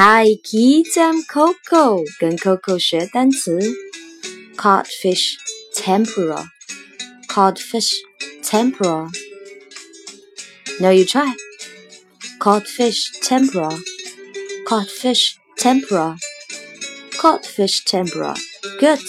[0.00, 3.58] Hi kids, I'm Coco，跟 Coco 学单词。
[4.56, 5.34] Codfish
[5.74, 6.44] tempura,
[7.26, 7.90] codfish
[8.40, 9.10] tempura.
[10.78, 11.34] Now you try.
[12.38, 13.76] Codfish tempura,
[14.68, 16.16] codfish tempura,
[17.20, 18.36] codfish tempura.
[18.78, 19.00] Good.